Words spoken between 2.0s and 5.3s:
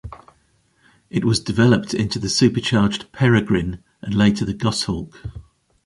the supercharged Peregrine and later the Goshawk.